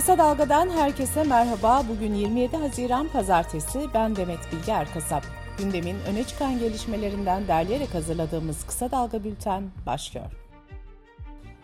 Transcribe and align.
Kısa 0.00 0.18
Dalga'dan 0.18 0.70
herkese 0.70 1.24
merhaba. 1.24 1.82
Bugün 1.88 2.14
27 2.14 2.56
Haziran 2.56 3.08
Pazartesi. 3.08 3.80
Ben 3.94 4.16
Demet 4.16 4.38
Bilge 4.52 4.72
Erkasap. 4.72 5.22
Gündemin 5.58 5.96
öne 6.10 6.24
çıkan 6.24 6.58
gelişmelerinden 6.58 7.48
derleyerek 7.48 7.94
hazırladığımız 7.94 8.66
Kısa 8.66 8.90
Dalga 8.90 9.24
Bülten 9.24 9.62
başlıyor. 9.86 10.26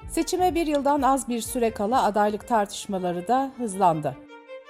Seçime 0.08 0.54
bir 0.54 0.66
yıldan 0.66 1.02
az 1.02 1.28
bir 1.28 1.40
süre 1.40 1.70
kala 1.70 2.04
adaylık 2.04 2.48
tartışmaları 2.48 3.28
da 3.28 3.50
hızlandı. 3.56 4.16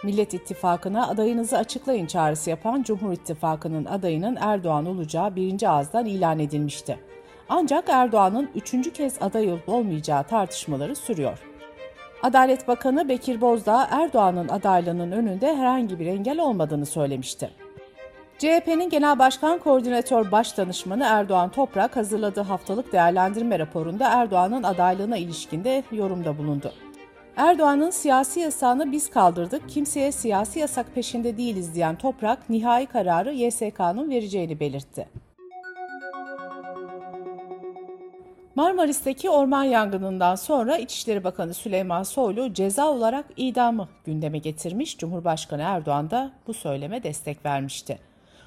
Millet 0.05 0.35
İttifakı'na 0.35 1.09
adayınızı 1.09 1.59
açıklayın 1.59 2.07
çağrısı 2.07 2.51
yapan 2.51 2.83
Cumhur 2.83 3.13
İttifakı'nın 3.13 3.85
adayının 3.85 4.37
Erdoğan 4.41 4.87
olacağı 4.87 5.37
birinci 5.37 5.69
ağızdan 5.69 6.07
ilan 6.07 6.39
edilmişti. 6.39 6.99
Ancak 7.49 7.89
Erdoğan'ın 7.89 8.51
üçüncü 8.55 8.93
kez 8.93 9.23
aday 9.23 9.53
olup 9.53 9.69
olmayacağı 9.69 10.25
tartışmaları 10.25 10.97
sürüyor. 10.97 11.56
Adalet 12.23 12.69
Bakanı 12.69 13.09
Bekir 13.09 13.41
Bozdağ 13.41 13.89
Erdoğan'ın 13.91 14.49
adaylığının 14.49 15.13
önünde 15.13 15.57
herhangi 15.57 15.99
bir 15.99 16.07
engel 16.07 16.39
olmadığını 16.39 16.87
söylemişti. 16.87 17.51
CHP'nin 18.39 18.91
Genel 18.91 19.19
Başkan 19.19 19.59
Koordinatör 19.59 20.33
Başdanışmanı 20.33 21.05
Erdoğan 21.05 21.51
Toprak 21.51 21.97
hazırladığı 21.97 22.41
haftalık 22.41 22.93
değerlendirme 22.93 23.59
raporunda 23.59 24.09
Erdoğan'ın 24.09 24.63
adaylığına 24.63 25.17
ilişkinde 25.17 25.83
yorumda 25.93 26.39
bulundu. 26.39 26.73
Erdoğan'ın 27.37 27.91
siyasi 27.91 28.41
yasağını 28.41 28.93
biz 28.93 29.11
kaldırdık, 29.11 29.69
kimseye 29.69 30.13
siyasi 30.13 30.59
yasak 30.59 30.95
peşinde 30.95 31.37
değiliz 31.37 31.75
diyen 31.75 31.97
Toprak, 31.97 32.51
nihai 32.51 32.87
kararı 32.87 33.33
YSK'nın 33.33 34.11
vereceğini 34.11 34.61
belirtti. 34.61 35.09
Marmaris'teki 38.57 39.31
orman 39.31 39.65
yangınından 39.65 40.35
sonra 40.35 40.77
İçişleri 40.77 41.25
Bakanı 41.25 41.55
Süleyman 41.55 42.03
Soylu 42.03 42.53
ceza 42.53 42.91
olarak 42.91 43.25
idamı 43.37 43.89
gündeme 44.05 44.39
getirmiş. 44.39 44.99
Cumhurbaşkanı 44.99 45.63
Erdoğan 45.63 46.11
da 46.11 46.33
bu 46.47 46.55
söyleme 46.55 47.03
destek 47.03 47.47
vermişti. 47.47 47.99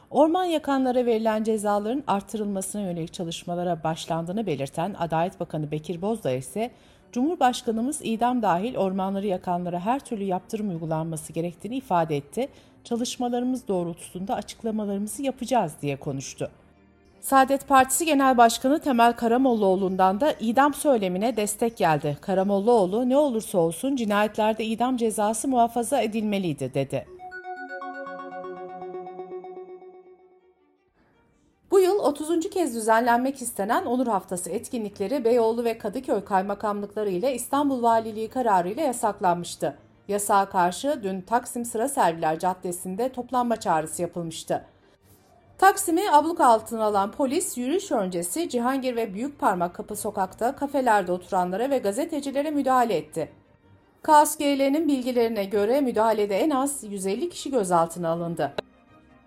Orman 0.10 0.44
yakanlara 0.44 1.06
verilen 1.06 1.44
cezaların 1.44 2.04
artırılmasına 2.08 2.82
yönelik 2.82 3.14
çalışmalara 3.14 3.84
başlandığını 3.84 4.48
belirten 4.48 4.96
Adalet 5.00 5.40
Bakanı 5.40 5.72
Bekir 5.72 6.02
Bozdağ 6.02 6.32
ise 6.32 6.72
Cumhurbaşkanımız 7.12 8.00
idam 8.04 8.42
dahil 8.42 8.76
ormanları 8.76 9.28
yakanlara 9.28 9.80
her 9.80 10.00
türlü 10.00 10.24
yaptırım 10.24 10.70
uygulanması 10.70 11.34
gerektiğini 11.34 11.78
ifade 11.78 12.18
etti. 12.18 12.48
Çalışmalarımız 12.84 13.68
doğrultusunda 13.68 14.36
açıklamalarımızı 14.36 15.24
yapacağız 15.24 15.74
diye 15.82 15.96
konuştu. 15.96 16.52
Saadet 17.22 17.68
Partisi 17.68 18.06
Genel 18.06 18.38
Başkanı 18.38 18.80
Temel 18.80 19.14
Karamollaoğlu'ndan 19.14 20.22
da 20.22 20.34
idam 20.40 20.74
söylemine 20.74 21.38
destek 21.38 21.78
geldi. 21.78 22.18
Karamollaoğlu 22.22 23.10
ne 23.10 23.18
olursa 23.18 23.58
olsun 23.58 23.96
cinayetlerde 23.96 24.66
idam 24.66 24.98
cezası 24.98 25.48
muhafaza 25.48 26.02
edilmeliydi 26.02 26.74
dedi. 26.74 27.06
Bu 31.72 31.80
yıl 31.80 32.00
30. 32.00 32.50
kez 32.50 32.76
düzenlenmek 32.76 33.42
istenen 33.42 33.86
Onur 33.86 34.08
Haftası 34.08 34.50
etkinlikleri 34.50 35.26
Beyoğlu 35.26 35.64
ve 35.64 35.78
Kadıköy 35.78 36.24
kaymakamlıkları 36.24 37.10
ile 37.10 37.36
İstanbul 37.36 37.84
Valiliği 37.84 38.30
kararı 38.30 38.70
ile 38.70 38.82
yasaklanmıştı. 38.82 39.78
Yasağa 40.08 40.50
karşı 40.50 41.00
dün 41.04 41.22
Taksim 41.22 41.66
Sıra 41.66 41.90
Serviler 41.90 42.40
Caddesi'nde 42.40 43.10
toplanma 43.10 43.60
çağrısı 43.60 44.02
yapılmıştı. 44.02 44.66
Taksim'i 45.60 46.12
abluk 46.12 46.42
altına 46.42 46.84
alan 46.84 47.12
polis 47.12 47.58
yürüyüş 47.58 47.92
öncesi 47.92 48.50
Cihangir 48.50 48.96
ve 48.96 49.14
Büyükparmak 49.14 49.76
Kapı 49.76 49.96
sokakta 49.96 50.56
kafelerde 50.56 51.12
oturanlara 51.12 51.70
ve 51.70 51.78
gazetecilere 51.78 52.52
müdahale 52.52 52.98
etti. 52.98 53.32
KSGL'nin 54.04 54.88
bilgilerine 54.88 55.46
göre 55.46 55.82
müdahalede 55.82 56.40
en 56.40 56.50
az 56.50 56.84
150 56.84 57.30
kişi 57.30 57.52
gözaltına 57.52 58.10
alındı. 58.10 58.54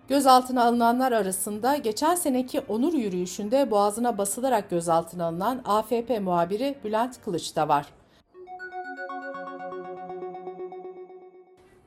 Gözaltına 0.07 0.63
alınanlar 0.63 1.11
arasında 1.11 1.77
geçen 1.77 2.15
seneki 2.15 2.59
onur 2.59 2.93
yürüyüşünde 2.93 3.71
boğazına 3.71 4.17
basılarak 4.17 4.69
gözaltına 4.69 5.25
alınan 5.25 5.61
AFP 5.65 6.19
muhabiri 6.21 6.75
Bülent 6.83 7.21
Kılıç 7.25 7.55
da 7.55 7.67
var. 7.67 7.85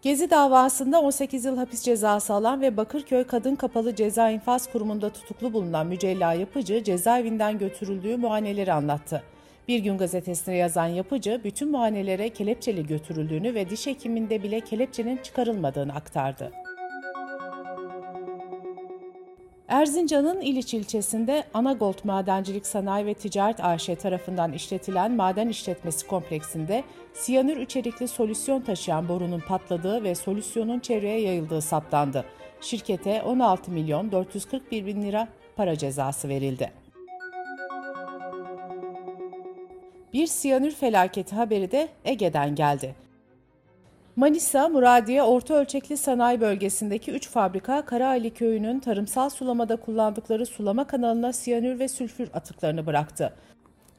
Gezi 0.06 0.30
davasında 0.30 1.00
18 1.00 1.44
yıl 1.44 1.56
hapis 1.56 1.82
cezası 1.82 2.34
alan 2.34 2.60
ve 2.60 2.76
Bakırköy 2.76 3.24
Kadın 3.24 3.54
Kapalı 3.54 3.94
Ceza 3.94 4.30
İnfaz 4.30 4.72
Kurumu'nda 4.72 5.10
tutuklu 5.10 5.52
bulunan 5.52 5.86
Mücella 5.86 6.32
Yapıcı 6.32 6.84
cezaevinden 6.84 7.58
götürüldüğü 7.58 8.16
muayeneleri 8.16 8.72
anlattı. 8.72 9.22
Bir 9.68 9.78
gün 9.78 9.98
gazetesine 9.98 10.56
yazan 10.56 10.86
Yapıcı 10.86 11.40
bütün 11.44 11.70
muayenelere 11.70 12.28
kelepçeli 12.28 12.86
götürüldüğünü 12.86 13.54
ve 13.54 13.70
diş 13.70 13.86
hekiminde 13.86 14.42
bile 14.42 14.60
kelepçenin 14.60 15.16
çıkarılmadığını 15.16 15.94
aktardı. 15.94 16.52
Erzincan'ın 19.68 20.40
İliç 20.40 20.74
ilçesinde 20.74 21.44
Anagold 21.54 21.98
Madencilik 22.04 22.66
Sanayi 22.66 23.06
ve 23.06 23.14
Ticaret 23.14 23.64
AŞ 23.64 23.86
tarafından 23.86 24.52
işletilen 24.52 25.12
maden 25.12 25.48
işletmesi 25.48 26.06
kompleksinde 26.06 26.84
siyanür 27.14 27.56
içerikli 27.56 28.08
solüsyon 28.08 28.60
taşıyan 28.60 29.08
borunun 29.08 29.40
patladığı 29.40 30.04
ve 30.04 30.14
solüsyonun 30.14 30.80
çevreye 30.80 31.20
yayıldığı 31.20 31.62
saptandı. 31.62 32.24
Şirkete 32.60 33.22
16 33.22 33.70
milyon 33.70 34.12
441 34.12 34.86
bin 34.86 35.02
lira 35.02 35.28
para 35.56 35.78
cezası 35.78 36.28
verildi. 36.28 36.72
Bir 40.12 40.26
siyanür 40.26 40.70
felaketi 40.70 41.36
haberi 41.36 41.70
de 41.70 41.88
Ege'den 42.04 42.54
geldi. 42.54 43.05
Manisa, 44.16 44.68
Muradiye 44.68 45.22
Orta 45.22 45.54
Ölçekli 45.54 45.96
Sanayi 45.96 46.40
Bölgesi'ndeki 46.40 47.10
3 47.10 47.28
fabrika 47.28 47.84
Karaali 47.84 48.30
Köyü'nün 48.30 48.80
tarımsal 48.80 49.30
sulamada 49.30 49.76
kullandıkları 49.76 50.46
sulama 50.46 50.86
kanalına 50.86 51.32
siyanür 51.32 51.78
ve 51.78 51.88
sülfür 51.88 52.28
atıklarını 52.34 52.86
bıraktı. 52.86 53.32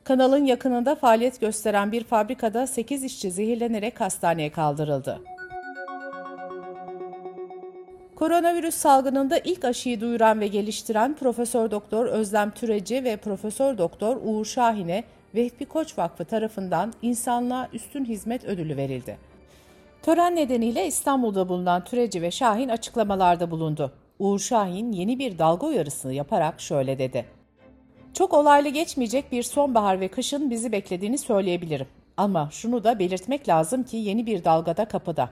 Kanalın 0.03 0.45
yakınında 0.45 0.95
faaliyet 0.95 1.41
gösteren 1.41 1.91
bir 1.91 2.03
fabrikada 2.03 2.67
8 2.67 3.03
işçi 3.03 3.31
zehirlenerek 3.31 4.01
hastaneye 4.01 4.51
kaldırıldı. 4.51 5.21
Koronavirüs 8.15 8.75
salgınında 8.75 9.37
ilk 9.37 9.65
aşıyı 9.65 10.01
duyuran 10.01 10.39
ve 10.39 10.47
geliştiren 10.47 11.15
Profesör 11.15 11.71
Doktor 11.71 12.05
Özlem 12.05 12.51
Türeci 12.51 13.03
ve 13.03 13.17
Profesör 13.17 13.77
Doktor 13.77 14.17
Uğur 14.23 14.45
Şahin'e 14.45 15.03
Vehbi 15.35 15.65
Koç 15.65 15.97
Vakfı 15.97 16.25
tarafından 16.25 16.93
insanlığa 17.01 17.69
üstün 17.73 18.05
hizmet 18.05 18.45
ödülü 18.45 18.77
verildi. 18.77 19.36
Tören 20.07 20.35
nedeniyle 20.35 20.87
İstanbul'da 20.87 21.49
bulunan 21.49 21.83
Türeci 21.83 22.21
ve 22.21 22.31
Şahin 22.31 22.69
açıklamalarda 22.69 23.51
bulundu. 23.51 23.91
Uğur 24.19 24.39
Şahin 24.39 24.91
yeni 24.91 25.19
bir 25.19 25.39
dalga 25.39 25.67
uyarısını 25.67 26.13
yaparak 26.13 26.61
şöyle 26.61 26.99
dedi. 26.99 27.25
Çok 28.13 28.33
olaylı 28.33 28.69
geçmeyecek 28.69 29.31
bir 29.31 29.43
sonbahar 29.43 29.99
ve 29.99 30.07
kışın 30.07 30.49
bizi 30.49 30.71
beklediğini 30.71 31.17
söyleyebilirim. 31.17 31.87
Ama 32.17 32.49
şunu 32.51 32.83
da 32.83 32.99
belirtmek 32.99 33.49
lazım 33.49 33.83
ki 33.83 33.97
yeni 33.97 34.25
bir 34.25 34.43
dalgada 34.43 34.85
kapıda. 34.85 35.29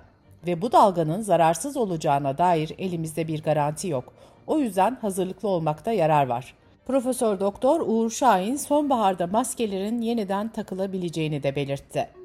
Ve 0.48 0.62
bu 0.62 0.72
dalganın 0.72 1.22
zararsız 1.22 1.78
olacağına 1.78 2.38
dair 2.38 2.76
elimizde 2.78 3.28
bir 3.28 3.44
garanti 3.44 3.88
yok. 3.88 4.14
O 4.48 4.60
yüzden 4.60 4.98
hazırlıklı 5.02 5.50
olmakta 5.50 5.92
yarar 5.92 6.28
var. 6.28 6.54
Profesör 6.88 7.40
Doktor 7.40 7.82
Uğur 7.88 8.10
Şahin 8.10 8.56
sonbaharda 8.56 9.28
maskelerin 9.28 10.02
yeniden 10.02 10.48
takılabileceğini 10.48 11.44
de 11.44 11.56
belirtti. 11.56 12.25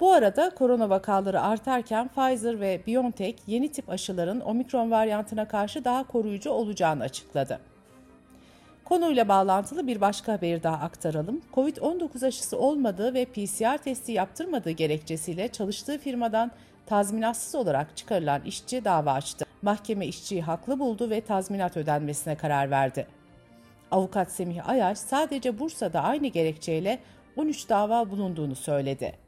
Bu 0.00 0.12
arada 0.12 0.50
korona 0.50 0.90
vakaları 0.90 1.40
artarken 1.40 2.08
Pfizer 2.08 2.60
ve 2.60 2.80
BioNTech 2.86 3.36
yeni 3.46 3.72
tip 3.72 3.90
aşıların 3.90 4.40
omikron 4.40 4.90
varyantına 4.90 5.48
karşı 5.48 5.84
daha 5.84 6.06
koruyucu 6.06 6.50
olacağını 6.50 7.02
açıkladı. 7.02 7.60
Konuyla 8.84 9.28
bağlantılı 9.28 9.86
bir 9.86 10.00
başka 10.00 10.32
haberi 10.32 10.62
daha 10.62 10.76
aktaralım. 10.76 11.40
Covid-19 11.54 12.26
aşısı 12.26 12.58
olmadığı 12.58 13.14
ve 13.14 13.24
PCR 13.24 13.78
testi 13.78 14.12
yaptırmadığı 14.12 14.70
gerekçesiyle 14.70 15.48
çalıştığı 15.48 15.98
firmadan 15.98 16.50
tazminatsız 16.86 17.54
olarak 17.54 17.96
çıkarılan 17.96 18.42
işçi 18.42 18.84
dava 18.84 19.12
açtı. 19.12 19.44
Mahkeme 19.62 20.06
işçiyi 20.06 20.42
haklı 20.42 20.78
buldu 20.78 21.10
ve 21.10 21.20
tazminat 21.20 21.76
ödenmesine 21.76 22.36
karar 22.36 22.70
verdi. 22.70 23.06
Avukat 23.90 24.32
Semih 24.32 24.68
Ayaş 24.68 24.98
sadece 24.98 25.58
Bursa'da 25.58 26.02
aynı 26.02 26.26
gerekçeyle 26.26 26.98
13 27.36 27.68
dava 27.68 28.10
bulunduğunu 28.10 28.54
söyledi. 28.54 29.25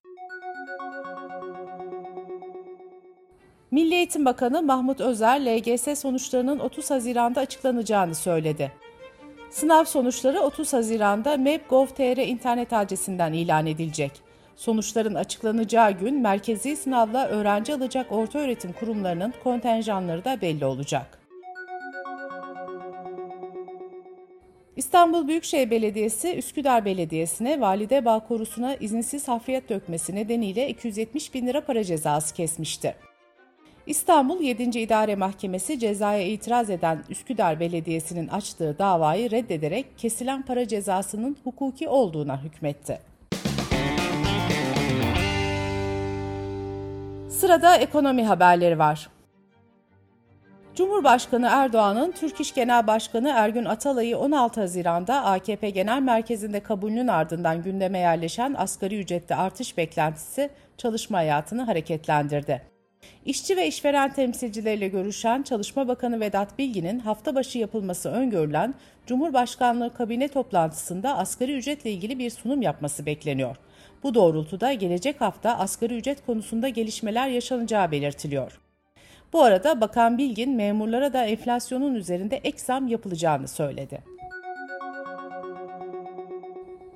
Milli 3.78 3.94
Eğitim 3.94 4.24
Bakanı 4.24 4.62
Mahmut 4.62 5.00
Özer, 5.00 5.40
LGS 5.40 5.98
sonuçlarının 6.00 6.58
30 6.58 6.90
Haziran'da 6.90 7.40
açıklanacağını 7.40 8.14
söyledi. 8.14 8.72
Sınav 9.50 9.84
sonuçları 9.84 10.40
30 10.40 10.72
Haziran'da 10.72 11.36
MEP.gov.tr 11.36 12.16
internet 12.16 12.72
adresinden 12.72 13.32
ilan 13.32 13.66
edilecek. 13.66 14.12
Sonuçların 14.56 15.14
açıklanacağı 15.14 15.90
gün 15.90 16.20
merkezi 16.20 16.76
sınavla 16.76 17.26
öğrenci 17.26 17.74
alacak 17.74 18.12
ortaöğretim 18.12 18.72
kurumlarının 18.72 19.34
kontenjanları 19.44 20.24
da 20.24 20.40
belli 20.40 20.64
olacak. 20.64 21.18
İstanbul 24.76 25.28
Büyükşehir 25.28 25.70
Belediyesi 25.70 26.36
Üsküdar 26.36 26.84
Belediyesi'ne 26.84 27.60
Valide 27.60 28.04
Bağ 28.04 28.20
Korusu'na 28.20 28.74
izinsiz 28.74 29.28
hafriyat 29.28 29.68
dökmesi 29.68 30.14
nedeniyle 30.14 30.68
270 30.68 31.34
bin 31.34 31.46
lira 31.46 31.60
para 31.60 31.84
cezası 31.84 32.34
kesmişti. 32.34 33.07
İstanbul 33.88 34.40
7. 34.40 34.62
İdare 34.62 35.16
Mahkemesi 35.16 35.78
cezaya 35.78 36.22
itiraz 36.22 36.70
eden 36.70 37.04
Üsküdar 37.08 37.60
Belediyesi'nin 37.60 38.28
açtığı 38.28 38.78
davayı 38.78 39.30
reddederek 39.30 39.98
kesilen 39.98 40.42
para 40.42 40.68
cezasının 40.68 41.36
hukuki 41.44 41.88
olduğuna 41.88 42.42
hükmetti. 42.42 42.98
Sırada 47.30 47.76
ekonomi 47.76 48.24
haberleri 48.24 48.78
var. 48.78 49.10
Cumhurbaşkanı 50.74 51.48
Erdoğan'ın 51.50 52.12
Türk 52.12 52.40
İş 52.40 52.54
Genel 52.54 52.86
Başkanı 52.86 53.28
Ergün 53.28 53.64
Atalay'ı 53.64 54.18
16 54.18 54.60
Haziran'da 54.60 55.24
AKP 55.24 55.70
Genel 55.70 56.02
Merkezi'nde 56.02 56.60
kabulünün 56.60 57.08
ardından 57.08 57.62
gündeme 57.62 57.98
yerleşen 57.98 58.54
asgari 58.58 59.00
ücrette 59.00 59.34
artış 59.34 59.76
beklentisi 59.76 60.50
çalışma 60.76 61.18
hayatını 61.18 61.62
hareketlendirdi. 61.62 62.77
İşçi 63.26 63.56
ve 63.56 63.66
işveren 63.66 64.12
temsilcileriyle 64.12 64.88
görüşen 64.88 65.42
Çalışma 65.42 65.88
Bakanı 65.88 66.20
Vedat 66.20 66.58
Bilgin'in 66.58 66.98
hafta 66.98 67.34
başı 67.34 67.58
yapılması 67.58 68.10
öngörülen 68.10 68.74
Cumhurbaşkanlığı 69.06 69.94
kabine 69.94 70.28
toplantısında 70.28 71.16
asgari 71.16 71.56
ücretle 71.56 71.90
ilgili 71.90 72.18
bir 72.18 72.30
sunum 72.30 72.62
yapması 72.62 73.06
bekleniyor. 73.06 73.56
Bu 74.02 74.14
doğrultuda 74.14 74.72
gelecek 74.72 75.20
hafta 75.20 75.58
asgari 75.58 75.96
ücret 75.96 76.26
konusunda 76.26 76.68
gelişmeler 76.68 77.28
yaşanacağı 77.28 77.90
belirtiliyor. 77.90 78.60
Bu 79.32 79.42
arada 79.42 79.80
Bakan 79.80 80.18
Bilgin 80.18 80.50
memurlara 80.50 81.12
da 81.12 81.24
enflasyonun 81.24 81.94
üzerinde 81.94 82.36
ek 82.36 82.58
zam 82.58 82.88
yapılacağını 82.88 83.48
söyledi. 83.48 84.17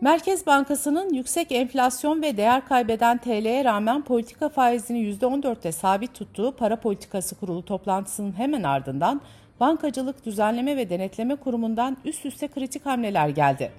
Merkez 0.03 0.47
Bankası'nın 0.47 1.15
yüksek 1.15 1.53
enflasyon 1.53 2.23
ve 2.23 2.37
değer 2.37 2.69
kaybeden 2.69 3.19
TL'ye 3.19 3.65
rağmen 3.65 4.03
politika 4.03 4.49
faizini 4.49 4.99
%14'te 4.99 5.73
sabit 5.73 6.15
tuttuğu 6.15 6.57
Para 6.57 6.77
Politikası 6.77 7.35
Kurulu 7.35 7.65
toplantısının 7.65 8.39
hemen 8.39 8.63
ardından 8.63 9.21
Bankacılık 9.61 10.27
Düzenleme 10.27 10.77
ve 10.77 10.91
Denetleme 10.91 11.37
Kurumu'ndan 11.37 11.97
üst 12.05 12.27
üste 12.27 12.49
kritik 12.49 12.87
hamleler 12.87 13.29
geldi. 13.29 13.73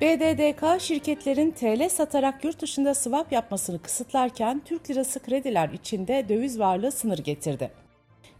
BDDK 0.00 0.80
şirketlerin 0.80 1.50
TL 1.50 1.88
satarak 1.88 2.44
yurt 2.44 2.60
dışında 2.60 2.94
swap 2.94 3.32
yapmasını 3.32 3.82
kısıtlarken 3.82 4.62
Türk 4.64 4.90
lirası 4.90 5.20
krediler 5.20 5.68
içinde 5.68 6.28
döviz 6.28 6.58
varlığı 6.58 6.92
sınır 6.92 7.18
getirdi. 7.18 7.70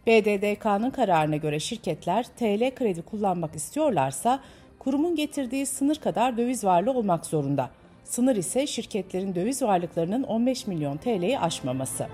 BDDK'nın 0.07 0.89
kararına 0.89 1.35
göre 1.35 1.59
şirketler 1.59 2.23
TL 2.23 2.75
kredi 2.75 3.01
kullanmak 3.01 3.55
istiyorlarsa 3.55 4.39
kurumun 4.79 5.15
getirdiği 5.15 5.65
sınır 5.65 5.95
kadar 5.95 6.37
döviz 6.37 6.63
varlığı 6.63 6.91
olmak 6.91 7.25
zorunda. 7.25 7.69
Sınır 8.03 8.35
ise 8.35 8.67
şirketlerin 8.67 9.35
döviz 9.35 9.61
varlıklarının 9.61 10.23
15 10.23 10.67
milyon 10.67 10.97
TL'yi 10.97 11.39
aşmaması. 11.39 12.07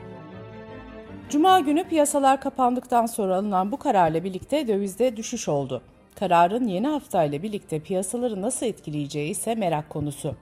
Cuma 1.30 1.60
günü 1.60 1.84
piyasalar 1.84 2.42
kapandıktan 2.42 3.06
sonra 3.06 3.36
alınan 3.36 3.72
bu 3.72 3.78
kararla 3.78 4.24
birlikte 4.24 4.68
dövizde 4.68 5.18
düşüş 5.18 5.48
oldu. 5.48 5.82
Kararın 6.16 6.68
yeni 6.68 6.88
haftayla 6.88 7.44
birlikte 7.44 7.80
piyasaları 7.80 8.42
nasıl 8.42 8.66
etkileyeceği 8.66 9.30
ise 9.30 9.56
merak 9.56 9.90
konusu. 9.90 10.36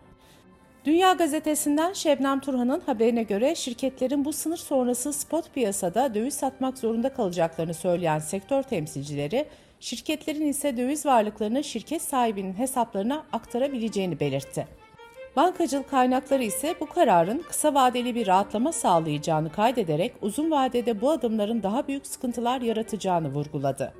Dünya 0.85 1.13
Gazetesi'nden 1.13 1.93
Şebnem 1.93 2.39
Turhan'ın 2.39 2.79
haberine 2.85 3.23
göre 3.23 3.55
şirketlerin 3.55 4.25
bu 4.25 4.33
sınır 4.33 4.57
sonrası 4.57 5.13
spot 5.13 5.53
piyasada 5.53 6.13
döviz 6.13 6.33
satmak 6.33 6.77
zorunda 6.77 7.13
kalacaklarını 7.13 7.73
söyleyen 7.73 8.19
sektör 8.19 8.63
temsilcileri, 8.63 9.45
şirketlerin 9.81 10.47
ise 10.47 10.77
döviz 10.77 11.05
varlıklarını 11.05 11.63
şirket 11.63 12.01
sahibinin 12.01 12.53
hesaplarına 12.53 13.23
aktarabileceğini 13.33 14.19
belirtti. 14.19 14.67
Bankacılık 15.35 15.89
kaynakları 15.89 16.43
ise 16.43 16.75
bu 16.79 16.85
kararın 16.85 17.39
kısa 17.49 17.73
vadeli 17.73 18.15
bir 18.15 18.27
rahatlama 18.27 18.71
sağlayacağını 18.71 19.51
kaydederek 19.51 20.13
uzun 20.21 20.51
vadede 20.51 21.01
bu 21.01 21.11
adımların 21.11 21.63
daha 21.63 21.87
büyük 21.87 22.07
sıkıntılar 22.07 22.61
yaratacağını 22.61 23.33
vurguladı. 23.33 23.93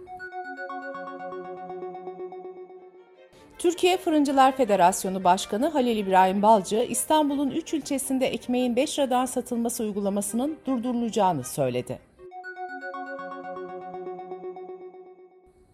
Türkiye 3.57 3.97
Fırıncılar 3.97 4.57
Federasyonu 4.57 5.23
Başkanı 5.23 5.67
Halil 5.69 5.97
İbrahim 5.97 6.41
Balcı, 6.41 6.85
İstanbul'un 6.89 7.51
3 7.51 7.73
ilçesinde 7.73 8.27
ekmeğin 8.27 8.75
5 8.75 8.99
liradan 8.99 9.25
satılması 9.25 9.83
uygulamasının 9.83 10.57
durdurulacağını 10.65 11.43
söyledi. 11.43 12.10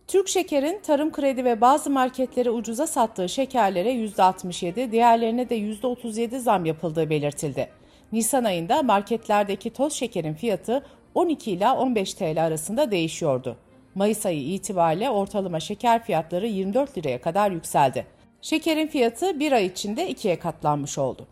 Türk 0.08 0.30
Şeker'in 0.30 0.80
tarım 0.80 1.12
kredi 1.12 1.46
ve 1.46 1.62
bazı 1.62 1.90
marketlere 1.90 2.50
ucuza 2.50 2.88
sattığı 2.88 3.30
şekerlere 3.30 3.94
%67, 3.94 4.92
diğerlerine 4.92 5.50
de 5.50 5.58
%37 5.58 6.40
zam 6.40 6.66
yapıldığı 6.66 7.10
belirtildi. 7.10 7.70
Nisan 8.12 8.44
ayında 8.44 8.84
marketlerdeki 8.84 9.70
toz 9.70 9.94
şekerin 9.94 10.34
fiyatı 10.34 10.86
12 11.16 11.52
ila 11.52 11.78
15 11.78 12.14
TL 12.14 12.46
arasında 12.46 12.92
değişiyordu. 12.92 13.58
Mayıs 13.96 14.26
ayı 14.26 14.42
itibariyle 14.42 15.10
ortalama 15.10 15.60
şeker 15.60 16.04
fiyatları 16.04 16.48
24 16.48 16.98
liraya 16.98 17.22
kadar 17.22 17.52
yükseldi. 17.52 18.06
Şekerin 18.42 18.88
fiyatı 18.88 19.40
bir 19.40 19.52
ay 19.52 19.66
içinde 19.66 20.10
ikiye 20.10 20.40
katlanmış 20.40 20.98
oldu. 20.98 21.28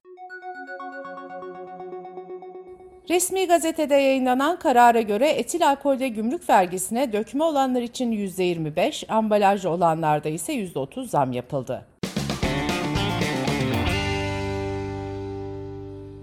Resmi 3.09 3.47
gazetede 3.47 3.95
yayınlanan 3.95 4.59
karara 4.59 5.01
göre 5.01 5.29
etil 5.29 5.69
alkolde 5.69 6.07
gümrük 6.07 6.49
vergisine 6.49 7.13
dökme 7.13 7.43
olanlar 7.43 7.81
için 7.81 8.11
%25, 8.11 9.07
ambalajlı 9.07 9.69
olanlarda 9.69 10.29
ise 10.29 10.53
%30 10.53 11.07
zam 11.07 11.31
yapıldı. 11.31 11.85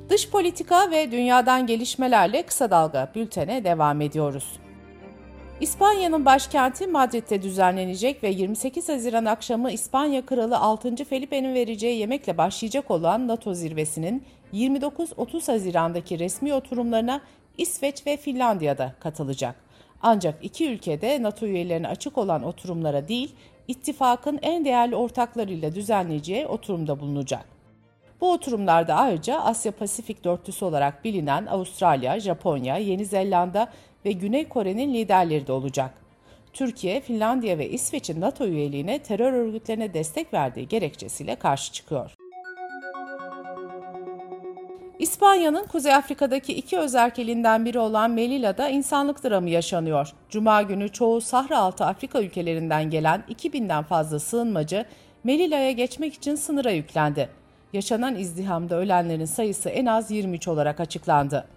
Dış 0.08 0.30
politika 0.30 0.90
ve 0.90 1.10
dünyadan 1.10 1.66
gelişmelerle 1.66 2.42
kısa 2.42 2.70
dalga 2.70 3.12
bültene 3.14 3.64
devam 3.64 4.00
ediyoruz. 4.00 4.58
İspanya'nın 5.60 6.24
başkenti 6.24 6.86
Madrid'de 6.86 7.42
düzenlenecek 7.42 8.22
ve 8.22 8.28
28 8.28 8.88
Haziran 8.88 9.24
akşamı 9.24 9.70
İspanya 9.70 10.26
Kralı 10.26 10.58
6. 10.58 10.96
Felipe'nin 10.96 11.54
vereceği 11.54 11.98
yemekle 11.98 12.38
başlayacak 12.38 12.90
olan 12.90 13.28
NATO 13.28 13.54
zirvesinin 13.54 14.24
29-30 14.52 15.52
Haziran'daki 15.52 16.18
resmi 16.18 16.54
oturumlarına 16.54 17.20
İsveç 17.58 18.06
ve 18.06 18.16
Finlandiya'da 18.16 18.94
katılacak. 19.00 19.56
Ancak 20.02 20.44
iki 20.44 20.68
ülkede 20.70 21.22
NATO 21.22 21.46
üyelerine 21.46 21.88
açık 21.88 22.18
olan 22.18 22.42
oturumlara 22.42 23.08
değil, 23.08 23.34
ittifakın 23.68 24.38
en 24.42 24.64
değerli 24.64 24.96
ortaklarıyla 24.96 25.74
düzenleyeceği 25.74 26.46
oturumda 26.46 27.00
bulunacak. 27.00 27.44
Bu 28.20 28.32
oturumlarda 28.32 28.94
ayrıca 28.94 29.40
Asya 29.40 29.72
Pasifik 29.72 30.24
dörtlüsü 30.24 30.64
olarak 30.64 31.04
bilinen 31.04 31.46
Avustralya, 31.46 32.20
Japonya, 32.20 32.76
Yeni 32.76 33.04
Zelanda 33.04 33.72
ve 34.04 34.12
Güney 34.12 34.48
Kore'nin 34.48 34.94
liderleri 34.94 35.46
de 35.46 35.52
olacak. 35.52 35.94
Türkiye, 36.52 37.00
Finlandiya 37.00 37.58
ve 37.58 37.70
İsveç'in 37.70 38.20
NATO 38.20 38.46
üyeliğine 38.46 38.98
terör 38.98 39.32
örgütlerine 39.32 39.94
destek 39.94 40.34
verdiği 40.34 40.68
gerekçesiyle 40.68 41.34
karşı 41.34 41.72
çıkıyor. 41.72 42.21
İspanya'nın 45.02 45.64
Kuzey 45.64 45.94
Afrika'daki 45.94 46.54
iki 46.54 46.78
özerkelinden 46.78 47.64
biri 47.64 47.78
olan 47.78 48.10
Melilla'da 48.10 48.68
insanlık 48.68 49.24
dramı 49.24 49.50
yaşanıyor. 49.50 50.12
Cuma 50.30 50.62
günü 50.62 50.88
çoğu 50.88 51.20
Sahra 51.20 51.58
altı 51.58 51.84
Afrika 51.84 52.22
ülkelerinden 52.22 52.90
gelen 52.90 53.24
2000'den 53.30 53.82
fazla 53.82 54.18
sığınmacı 54.18 54.84
Melilla'ya 55.24 55.70
geçmek 55.70 56.14
için 56.14 56.34
sınıra 56.34 56.70
yüklendi. 56.70 57.28
Yaşanan 57.72 58.16
izdihamda 58.16 58.76
ölenlerin 58.76 59.24
sayısı 59.24 59.68
en 59.68 59.86
az 59.86 60.10
23 60.10 60.48
olarak 60.48 60.80
açıklandı. 60.80 61.48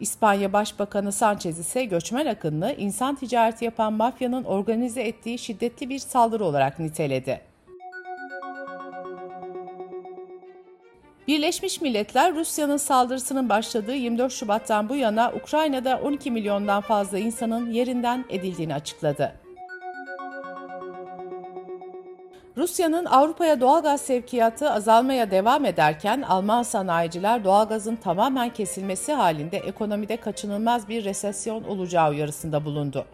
İspanya 0.00 0.52
Başbakanı 0.52 1.12
Sanchez 1.12 1.58
ise 1.58 1.84
göçmen 1.84 2.26
akınını 2.26 2.74
insan 2.78 3.14
ticareti 3.14 3.64
yapan 3.64 3.92
mafyanın 3.92 4.44
organize 4.44 5.02
ettiği 5.02 5.38
şiddetli 5.38 5.88
bir 5.88 5.98
saldırı 5.98 6.44
olarak 6.44 6.78
niteledi. 6.78 7.53
Birleşmiş 11.28 11.80
Milletler 11.80 12.34
Rusya'nın 12.34 12.76
saldırısının 12.76 13.48
başladığı 13.48 13.94
24 13.94 14.32
Şubat'tan 14.32 14.88
bu 14.88 14.96
yana 14.96 15.32
Ukrayna'da 15.32 16.00
12 16.04 16.30
milyondan 16.30 16.80
fazla 16.80 17.18
insanın 17.18 17.70
yerinden 17.70 18.24
edildiğini 18.28 18.74
açıkladı. 18.74 19.32
Rusya'nın 22.56 23.04
Avrupa'ya 23.04 23.60
doğalgaz 23.60 24.00
sevkiyatı 24.00 24.70
azalmaya 24.70 25.30
devam 25.30 25.64
ederken 25.64 26.22
Alman 26.22 26.62
sanayiciler 26.62 27.44
doğalgazın 27.44 27.96
tamamen 27.96 28.50
kesilmesi 28.50 29.12
halinde 29.12 29.58
ekonomide 29.58 30.16
kaçınılmaz 30.16 30.88
bir 30.88 31.04
resesyon 31.04 31.64
olacağı 31.64 32.10
uyarısında 32.10 32.64
bulundu. 32.64 33.06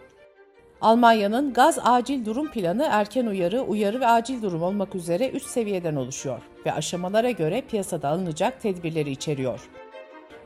Almanya'nın 0.81 1.53
gaz 1.53 1.79
acil 1.83 2.25
durum 2.25 2.51
planı 2.51 2.89
erken 2.91 3.27
uyarı, 3.27 3.63
uyarı 3.63 4.01
ve 4.01 4.07
acil 4.07 4.43
durum 4.43 4.63
olmak 4.63 4.95
üzere 4.95 5.29
3 5.29 5.43
seviyeden 5.43 5.97
oluşuyor 5.97 6.43
ve 6.67 6.73
aşamalara 6.73 7.31
göre 7.31 7.61
piyasada 7.61 8.09
alınacak 8.09 8.61
tedbirleri 8.61 9.11
içeriyor. 9.11 9.69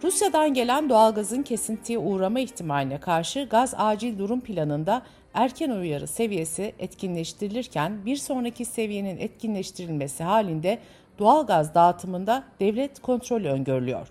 Rusya'dan 0.03 0.55
gelen 0.55 0.89
doğalgazın 0.89 1.43
kesintiye 1.43 1.99
uğrama 1.99 2.41
ihtimaline 2.41 3.01
karşı 3.01 3.47
gaz 3.51 3.75
acil 3.77 4.19
durum 4.19 4.41
planında 4.41 5.03
erken 5.35 5.71
uyarı 5.71 6.07
seviyesi 6.07 6.73
etkinleştirilirken 6.79 8.07
bir 8.07 8.17
sonraki 8.17 8.65
seviyenin 8.65 9.19
etkinleştirilmesi 9.19 10.25
halinde 10.25 10.79
doğal 11.19 11.47
gaz 11.47 11.75
dağıtımında 11.75 12.45
devlet 12.61 13.03
kontrolü 13.03 13.49
öngörülüyor. 13.49 14.09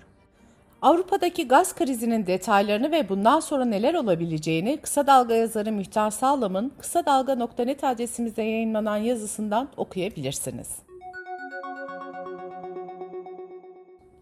Avrupa'daki 0.84 1.48
gaz 1.48 1.76
krizinin 1.76 2.28
detaylarını 2.28 2.92
ve 2.92 3.10
bundan 3.10 3.40
sonra 3.40 3.66
neler 3.66 3.94
olabileceğini 3.94 4.78
kısa 4.78 5.08
dalga 5.08 5.34
yazarı 5.34 5.72
Mühtar 5.72 6.12
Sağlam'ın 6.12 6.74
kısa 6.80 7.06
dalga.net 7.06 7.84
adresimizde 7.84 8.42
yayınlanan 8.42 8.98
yazısından 8.98 9.70
okuyabilirsiniz. 9.78 10.68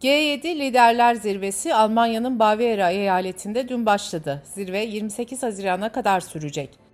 G7 0.01 0.59
Liderler 0.59 1.15
Zirvesi 1.15 1.73
Almanya'nın 1.73 2.39
Bavyera 2.39 2.91
eyaletinde 2.91 3.69
dün 3.69 3.85
başladı. 3.85 4.41
Zirve 4.53 4.79
28 4.79 5.43
Haziran'a 5.43 5.91
kadar 5.91 6.19
sürecek. 6.19 6.90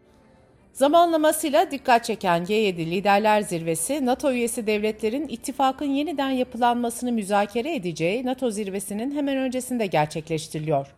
Zamanlamasıyla 0.78 1.72
dikkat 1.72 2.06
çeken 2.06 2.44
G7 2.44 2.78
Liderler 2.78 3.42
Zirvesi, 3.42 4.06
NATO 4.06 4.32
üyesi 4.32 4.68
devletlerin 4.68 5.28
ittifakın 5.28 5.86
yeniden 5.86 6.30
yapılanmasını 6.30 7.12
müzakere 7.12 7.76
edeceği 7.76 8.26
NATO 8.26 8.52
zirvesinin 8.52 9.16
hemen 9.16 9.38
öncesinde 9.38 9.86
gerçekleştiriliyor. 9.86 10.96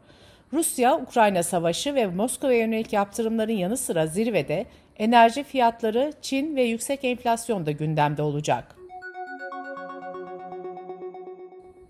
Rusya-Ukrayna 0.54 1.44
savaşı 1.44 1.96
ve 1.96 2.08
Moskova 2.08 2.54
yönelik 2.54 2.94
yaptırımların 2.94 3.54
yanı 3.54 3.78
sıra 3.78 4.08
zirvede 4.08 4.66
enerji 4.98 5.44
fiyatları, 5.44 6.14
Çin 6.22 6.56
ve 6.56 6.64
yüksek 6.64 7.04
enflasyon 7.04 7.66
da 7.66 7.72
gündemde 7.72 8.22
olacak. 8.22 8.76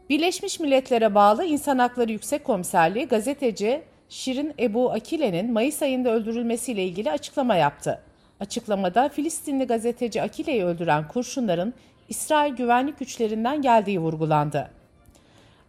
Birleşmiş 0.10 0.60
Milletler'e 0.60 1.16
bağlı 1.16 1.46
İnsan 1.46 1.78
Hakları 1.78 2.12
Yüksek 2.12 2.44
Komiserliği 2.44 3.06
gazeteci 3.06 3.82
Şirin 4.10 4.54
Ebu 4.60 4.92
Akile'nin 4.92 5.54
Mayıs 5.54 5.82
ayında 5.82 6.10
öldürülmesiyle 6.10 6.84
ilgili 6.84 7.12
açıklama 7.12 7.56
yaptı. 7.56 8.00
Açıklamada 8.40 9.10
Filistinli 9.10 9.66
gazeteci 9.66 10.22
Akile'yi 10.22 10.64
öldüren 10.64 11.08
kurşunların 11.08 11.74
İsrail 12.10 12.54
güvenlik 12.54 13.00
güçlerinden 13.00 13.62
geldiği 13.62 14.00
vurgulandı. 14.00 14.72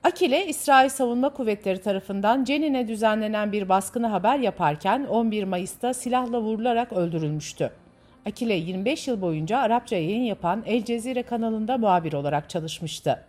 Akile, 0.04 0.46
İsrail 0.46 0.88
Savunma 0.88 1.28
Kuvvetleri 1.28 1.80
tarafından 1.80 2.44
Cenin'e 2.44 2.88
düzenlenen 2.88 3.52
bir 3.52 3.68
baskını 3.68 4.06
haber 4.06 4.38
yaparken 4.38 5.04
11 5.04 5.44
Mayıs'ta 5.44 5.94
silahla 5.94 6.40
vurularak 6.40 6.92
öldürülmüştü. 6.92 7.70
Akile 8.26 8.54
25 8.54 9.08
yıl 9.08 9.20
boyunca 9.20 9.58
Arapça 9.58 9.96
yayın 9.96 10.22
yapan 10.22 10.62
El 10.66 10.84
Cezire 10.84 11.22
kanalında 11.22 11.78
muhabir 11.78 12.12
olarak 12.12 12.50
çalışmıştı. 12.50 13.26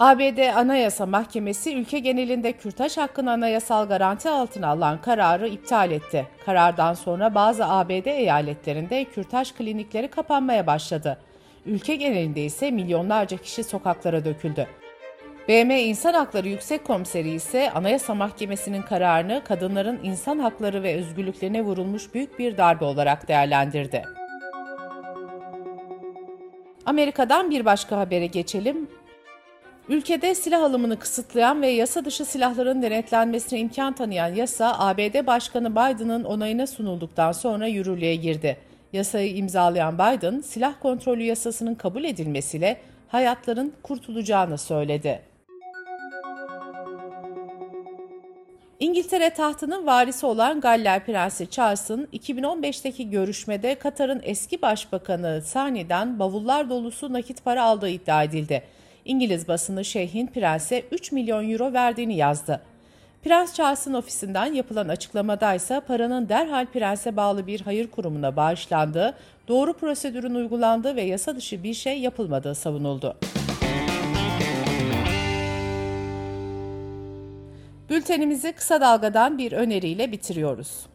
ABD 0.00 0.54
Anayasa 0.54 1.06
Mahkemesi 1.06 1.76
ülke 1.76 1.98
genelinde 1.98 2.52
kürtaj 2.52 2.96
hakkını 2.96 3.30
anayasal 3.30 3.88
garanti 3.88 4.30
altına 4.30 4.68
alan 4.68 5.00
kararı 5.00 5.48
iptal 5.48 5.90
etti. 5.90 6.26
Karardan 6.46 6.94
sonra 6.94 7.34
bazı 7.34 7.66
ABD 7.66 8.06
eyaletlerinde 8.06 9.04
kürtaj 9.04 9.52
klinikleri 9.52 10.08
kapanmaya 10.08 10.66
başladı. 10.66 11.18
Ülke 11.66 11.96
genelinde 11.96 12.44
ise 12.44 12.70
milyonlarca 12.70 13.36
kişi 13.36 13.64
sokaklara 13.64 14.24
döküldü. 14.24 14.66
BM 15.48 15.80
İnsan 15.80 16.14
Hakları 16.14 16.48
Yüksek 16.48 16.84
Komiseri 16.84 17.30
ise 17.30 17.70
Anayasa 17.70 18.14
Mahkemesi'nin 18.14 18.82
kararını 18.82 19.42
kadınların 19.44 20.00
insan 20.02 20.38
hakları 20.38 20.82
ve 20.82 20.94
özgürlüklerine 20.94 21.62
vurulmuş 21.62 22.14
büyük 22.14 22.38
bir 22.38 22.56
darbe 22.56 22.84
olarak 22.84 23.28
değerlendirdi. 23.28 24.04
Amerika'dan 26.86 27.50
bir 27.50 27.64
başka 27.64 27.98
habere 27.98 28.26
geçelim. 28.26 28.88
Ülkede 29.90 30.34
silah 30.34 30.62
alımını 30.62 30.98
kısıtlayan 30.98 31.62
ve 31.62 31.68
yasa 31.68 32.04
dışı 32.04 32.24
silahların 32.24 32.82
denetlenmesine 32.82 33.58
imkan 33.58 33.92
tanıyan 33.92 34.34
yasa 34.34 34.78
ABD 34.78 35.26
Başkanı 35.26 35.70
Biden'ın 35.70 36.24
onayına 36.24 36.66
sunulduktan 36.66 37.32
sonra 37.32 37.66
yürürlüğe 37.66 38.14
girdi. 38.14 38.56
Yasayı 38.92 39.36
imzalayan 39.36 39.94
Biden, 39.94 40.40
silah 40.40 40.74
kontrolü 40.82 41.22
yasasının 41.22 41.74
kabul 41.74 42.04
edilmesiyle 42.04 42.80
hayatların 43.08 43.72
kurtulacağını 43.82 44.58
söyledi. 44.58 45.22
İngiltere 48.80 49.30
tahtının 49.30 49.86
varisi 49.86 50.26
olan 50.26 50.60
Galler 50.60 51.06
Prensi 51.06 51.50
Charles'ın 51.50 52.08
2015'teki 52.12 53.10
görüşmede 53.10 53.74
Katar'ın 53.74 54.20
eski 54.24 54.62
başbakanı 54.62 55.42
Sani'den 55.44 56.18
bavullar 56.18 56.70
dolusu 56.70 57.12
nakit 57.12 57.44
para 57.44 57.64
aldığı 57.64 57.88
iddia 57.88 58.22
edildi. 58.24 58.62
İngiliz 59.04 59.48
basını 59.48 59.84
şeyhin 59.84 60.26
prense 60.26 60.82
3 60.92 61.12
milyon 61.12 61.50
euro 61.50 61.72
verdiğini 61.72 62.16
yazdı. 62.16 62.60
Prens 63.22 63.54
Charles'ın 63.54 63.94
ofisinden 63.94 64.46
yapılan 64.46 64.88
açıklamada 64.88 65.54
ise 65.54 65.80
paranın 65.80 66.28
derhal 66.28 66.66
prense 66.66 67.16
bağlı 67.16 67.46
bir 67.46 67.60
hayır 67.60 67.90
kurumuna 67.90 68.36
bağışlandığı, 68.36 69.14
doğru 69.48 69.72
prosedürün 69.72 70.34
uygulandığı 70.34 70.96
ve 70.96 71.02
yasa 71.02 71.36
dışı 71.36 71.62
bir 71.62 71.74
şey 71.74 72.00
yapılmadığı 72.00 72.54
savunuldu. 72.54 73.16
Bültenimizi 77.90 78.52
kısa 78.52 78.80
dalgadan 78.80 79.38
bir 79.38 79.52
öneriyle 79.52 80.12
bitiriyoruz. 80.12 80.86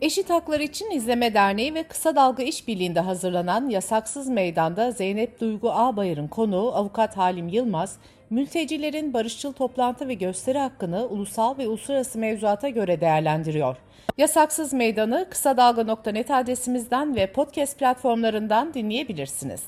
Eşit 0.00 0.30
Haklar 0.30 0.60
İçin 0.60 0.90
İzleme 0.90 1.34
Derneği 1.34 1.74
ve 1.74 1.82
Kısa 1.82 2.16
Dalga 2.16 2.42
İşbirliği'nde 2.42 3.00
hazırlanan 3.00 3.68
Yasaksız 3.68 4.28
Meydan'da 4.28 4.90
Zeynep 4.90 5.40
Duygu 5.40 5.70
Ağbayır'ın 5.72 6.28
konuğu 6.28 6.72
Avukat 6.74 7.16
Halim 7.16 7.48
Yılmaz, 7.48 7.96
mültecilerin 8.30 9.12
barışçıl 9.12 9.52
toplantı 9.52 10.08
ve 10.08 10.14
gösteri 10.14 10.58
hakkını 10.58 11.06
ulusal 11.06 11.58
ve 11.58 11.68
uluslararası 11.68 12.18
mevzuata 12.18 12.68
göre 12.68 13.00
değerlendiriyor. 13.00 13.76
Yasaksız 14.18 14.72
Meydan'ı 14.72 15.26
kısa 15.30 15.56
dalga.net 15.56 16.30
adresimizden 16.30 17.16
ve 17.16 17.32
podcast 17.32 17.78
platformlarından 17.78 18.74
dinleyebilirsiniz. 18.74 19.62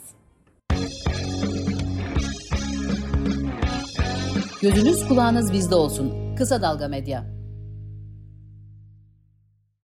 Gözünüz 4.63 5.09
kulağınız 5.09 5.53
bizde 5.53 5.75
olsun. 5.75 6.37
Kısa 6.37 6.63
Dalga 6.63 6.89
Medya. 6.89 7.42